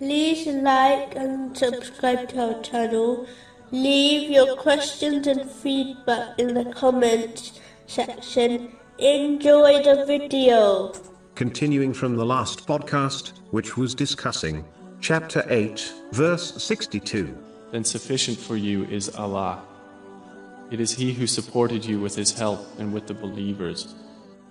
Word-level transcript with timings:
like 0.00 1.14
and 1.16 1.56
subscribe 1.56 2.28
to 2.30 2.54
our 2.54 2.62
channel. 2.62 3.26
Leave 3.70 4.30
your 4.30 4.56
questions 4.56 5.26
and 5.26 5.50
feedback 5.50 6.38
in 6.38 6.54
the 6.54 6.64
comments 6.72 7.60
section. 7.86 8.72
Enjoy 8.98 9.82
the 9.82 10.04
video. 10.06 10.92
Continuing 11.34 11.92
from 11.92 12.16
the 12.16 12.24
last 12.24 12.66
podcast, 12.66 13.32
which 13.50 13.76
was 13.76 13.94
discussing 13.94 14.64
chapter 15.00 15.44
8, 15.48 15.92
verse 16.12 16.62
62. 16.62 17.36
Then 17.72 17.84
sufficient 17.84 18.38
for 18.38 18.56
you 18.56 18.84
is 18.84 19.14
Allah. 19.16 19.62
It 20.70 20.80
is 20.80 20.92
He 20.92 21.12
who 21.12 21.26
supported 21.26 21.84
you 21.84 22.00
with 22.00 22.14
His 22.14 22.32
help 22.32 22.60
and 22.78 22.92
with 22.92 23.06
the 23.06 23.14
believers. 23.14 23.94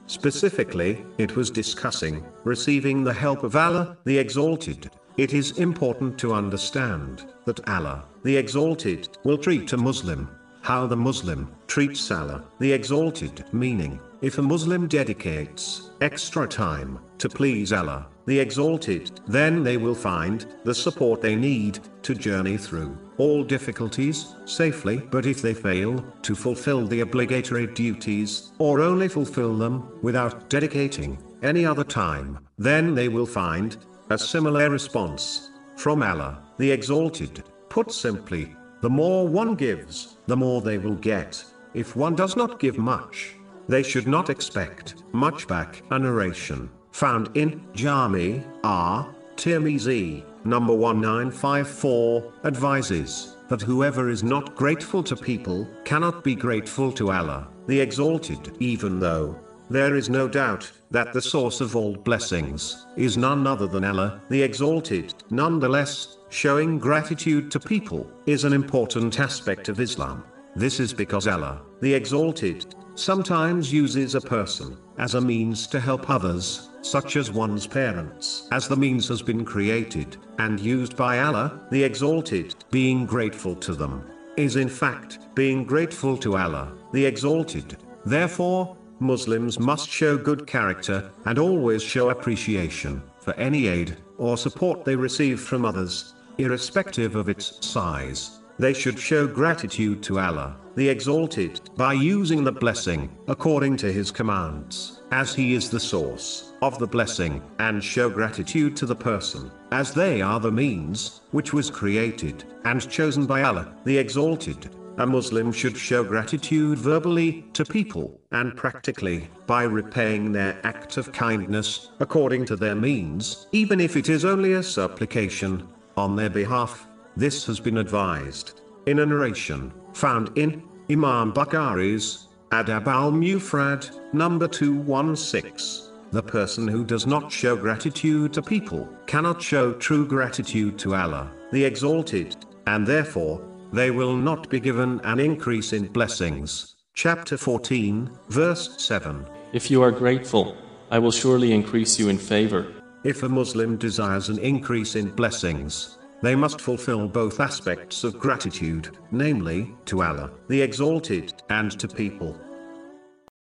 Specifically, 0.08 1.06
it 1.18 1.36
was 1.38 1.50
discussing 1.50 2.26
receiving 2.44 3.04
the 3.04 3.14
help 3.14 3.44
of 3.44 3.56
Allah, 3.56 3.98
the 4.04 4.18
Exalted. 4.18 4.92
It 5.16 5.34
is 5.34 5.60
important 5.60 6.18
to 6.20 6.34
understand 6.34 7.28
that 7.46 7.68
Allah, 7.70 8.06
the 8.24 8.36
Exalted, 8.36 9.10
will 9.24 9.38
treat 9.38 9.72
a 9.74 9.78
Muslim 9.78 10.28
how 10.64 10.88
the 10.88 10.96
Muslim 10.96 11.54
treats 11.68 12.10
Allah, 12.10 12.42
the 12.60 12.72
Exalted, 12.72 13.44
meaning, 13.52 14.00
if 14.22 14.38
a 14.38 14.42
Muslim 14.42 14.88
dedicates 14.88 15.92
extra 16.00 16.48
time 16.48 17.00
to 17.18 17.28
please 17.28 17.74
Allah, 17.74 18.08
the 18.26 18.40
Exalted, 18.40 19.20
then 19.28 19.62
they 19.62 19.76
will 19.76 19.94
find 19.94 20.46
the 20.64 20.74
support 20.74 21.22
they 21.22 21.36
need 21.36 21.80
to 22.04 22.16
journey 22.16 22.56
through 22.56 22.98
all 23.18 23.44
difficulties 23.44 24.36
safely. 24.46 24.98
But 25.12 25.26
if 25.26 25.42
they 25.42 25.54
fail 25.54 26.00
to 26.22 26.34
fulfill 26.34 26.88
the 26.88 27.02
obligatory 27.02 27.68
duties, 27.68 28.54
or 28.58 28.80
only 28.80 29.10
fulfill 29.10 29.58
them 29.58 30.00
without 30.02 30.50
dedicating 30.50 31.18
any 31.44 31.66
other 31.66 31.84
time, 31.84 32.40
then 32.58 32.96
they 32.96 33.10
will 33.10 33.26
find 33.26 33.76
a 34.10 34.18
similar 34.18 34.70
response 34.70 35.52
from 35.78 36.04
Allah, 36.04 36.44
the 36.58 36.72
Exalted. 36.72 37.44
Put 37.70 37.92
simply, 37.92 38.56
the 38.82 38.90
more 38.90 39.28
one 39.28 39.56
gives, 39.56 40.18
the 40.28 40.38
more 40.38 40.62
they 40.62 40.78
will 40.78 40.96
get. 40.96 41.44
If 41.74 41.96
one 41.96 42.16
does 42.16 42.36
not 42.36 42.60
give 42.60 42.78
much, 42.78 43.36
they 43.68 43.82
should 43.82 44.08
not 44.08 44.30
expect 44.30 45.04
much 45.14 45.48
back. 45.48 45.82
A 45.92 45.98
narration 45.98 46.70
found 46.92 47.36
in 47.36 47.66
Jami 47.74 48.44
R. 48.64 49.14
Tirmizi, 49.36 50.24
number 50.46 50.74
1954, 50.74 52.34
advises 52.44 53.38
that 53.50 53.62
whoever 53.62 54.10
is 54.10 54.24
not 54.24 54.56
grateful 54.56 55.02
to 55.04 55.16
people 55.16 55.68
cannot 55.86 56.24
be 56.24 56.36
grateful 56.36 56.92
to 56.92 57.12
Allah, 57.12 57.48
the 57.68 57.80
Exalted, 57.80 58.56
even 58.60 59.00
though 59.00 59.40
there 59.70 59.96
is 59.96 60.10
no 60.10 60.28
doubt 60.28 60.72
that 60.92 61.14
the 61.14 61.22
source 61.22 61.62
of 61.62 61.76
all 61.76 61.96
blessings 61.96 62.86
is 62.96 63.18
none 63.18 63.48
other 63.48 63.68
than 63.68 63.84
Allah, 63.84 64.22
the 64.30 64.42
Exalted. 64.42 65.14
Nonetheless, 65.30 66.18
showing 66.30 66.78
gratitude 66.78 67.50
to 67.52 67.60
people 67.60 68.10
is 68.26 68.44
an 68.44 68.54
important 68.54 69.20
aspect 69.20 69.70
of 69.70 69.80
Islam. 69.80 70.24
This 70.56 70.80
is 70.80 70.94
because 70.94 71.28
Allah, 71.28 71.62
the 71.82 71.94
Exalted, 71.94 72.76
sometimes 72.96 73.74
uses 73.74 74.16
a 74.16 74.22
person 74.22 74.78
as 74.98 75.16
a 75.16 75.22
means 75.22 75.66
to 75.68 75.80
help 75.80 76.10
others, 76.10 76.70
such 76.82 77.16
as 77.16 77.32
one's 77.32 77.66
parents, 77.66 78.48
as 78.52 78.68
the 78.68 78.76
means 78.76 79.08
has 79.08 79.22
been 79.22 79.44
created 79.44 80.18
and 80.38 80.60
used 80.60 80.96
by 80.96 81.20
Allah, 81.20 81.66
the 81.72 81.84
Exalted. 81.84 82.54
Being 82.70 83.06
grateful 83.06 83.56
to 83.56 83.74
them 83.74 84.04
is 84.38 84.56
in 84.56 84.70
fact 84.70 85.20
being 85.36 85.64
grateful 85.64 86.18
to 86.18 86.36
Allah, 86.38 86.74
the 86.92 87.06
Exalted. 87.06 87.78
Therefore, 88.06 88.76
Muslims 89.04 89.60
must 89.60 89.90
show 89.90 90.18
good 90.18 90.48
character, 90.48 91.12
and 91.26 91.38
always 91.38 91.84
show 91.84 92.10
appreciation, 92.10 93.04
for 93.20 93.34
any 93.36 93.68
aid, 93.68 93.98
or 94.18 94.38
support 94.38 94.84
they 94.86 94.96
receive 94.96 95.40
from 95.40 95.66
others, 95.66 96.16
irrespective 96.38 97.16
of 97.16 97.30
its 97.30 97.64
size. 97.66 98.40
They 98.60 98.74
should 98.74 98.98
show 98.98 99.28
gratitude 99.28 100.02
to 100.04 100.20
Allah, 100.20 100.56
the 100.76 100.88
Exalted, 100.88 101.60
by 101.76 101.94
using 101.94 102.44
the 102.44 102.52
blessing, 102.52 103.10
according 103.28 103.78
to 103.78 103.92
His 103.92 104.12
commands, 104.12 105.02
as 105.12 105.34
He 105.34 105.54
is 105.54 105.70
the 105.70 105.80
source 105.80 106.54
of 106.62 106.80
the 106.80 106.88
blessing, 106.88 107.42
and 107.60 107.84
show 107.84 108.10
gratitude 108.10 108.76
to 108.78 108.86
the 108.86 108.96
person, 108.96 109.52
as 109.72 109.94
they 109.94 110.22
are 110.22 110.40
the 110.40 110.52
means, 110.52 111.22
which 111.32 111.52
was 111.52 111.70
created, 111.70 112.44
and 112.66 112.90
chosen 112.90 113.26
by 113.26 113.44
Allah, 113.44 113.76
the 113.86 113.98
Exalted. 113.98 114.70
A 114.98 115.08
Muslim 115.08 115.52
should 115.52 115.76
show 115.76 116.04
gratitude 116.04 116.78
verbally 116.78 117.46
to 117.54 117.66
people, 117.66 118.20
and 118.32 118.56
practically, 118.56 119.28
by 119.48 119.64
repaying 119.64 120.32
their 120.32 120.60
act 120.64 120.98
of 120.98 121.12
kindness, 121.12 121.90
according 122.00 122.46
to 122.46 122.56
their 122.56 122.76
means, 122.76 123.48
even 123.52 123.80
if 123.80 123.98
it 123.98 124.08
is 124.10 124.24
only 124.24 124.54
a 124.54 124.62
supplication, 124.62 125.68
on 125.98 126.16
their 126.16 126.30
behalf. 126.30 126.88
This 127.18 127.46
has 127.46 127.60
been 127.60 127.78
advised 127.78 128.62
in 128.86 129.00
a 129.00 129.06
narration 129.06 129.74
found 129.94 130.38
in 130.38 130.64
Imam 130.90 131.34
Bukhari's 131.34 132.28
Adab 132.52 132.88
al 132.88 133.12
Mufrad, 133.12 134.14
number 134.14 134.48
216. 134.48 135.92
The 136.12 136.22
person 136.22 136.68
who 136.68 136.84
does 136.84 137.08
not 137.08 137.32
show 137.32 137.56
gratitude 137.56 138.34
to 138.34 138.44
people 138.44 138.88
cannot 139.08 139.42
show 139.42 139.74
true 139.74 140.06
gratitude 140.06 140.78
to 140.80 140.94
Allah, 140.94 141.32
the 141.52 141.64
Exalted, 141.66 142.36
and 142.68 142.86
therefore, 142.86 143.42
they 143.74 143.90
will 143.90 144.16
not 144.16 144.50
be 144.50 144.60
given 144.60 145.02
an 145.04 145.20
increase 145.20 145.74
in 145.74 145.88
blessings. 145.88 146.76
Chapter 146.94 147.38
14, 147.38 148.08
verse 148.30 148.76
7. 148.78 149.26
If 149.52 149.72
you 149.72 149.82
are 149.82 149.92
grateful, 149.92 150.56
I 150.92 151.00
will 151.00 151.12
surely 151.12 151.52
increase 151.52 151.98
you 151.98 152.10
in 152.10 152.20
favor. 152.20 152.72
If 153.04 153.24
a 153.24 153.30
Muslim 153.30 153.78
desires 153.78 154.30
an 154.30 154.38
increase 154.38 154.96
in 154.96 155.10
blessings, 155.10 155.98
they 156.22 156.36
must 156.36 156.62
fulfill 156.62 157.08
both 157.08 157.40
aspects 157.40 158.04
of 158.04 158.20
gratitude, 158.20 158.96
namely, 159.12 159.74
to 159.86 160.04
Allah, 160.04 160.30
the 160.48 160.62
Exalted, 160.62 161.34
and 161.50 161.72
to 161.80 161.88
people. 161.88 162.40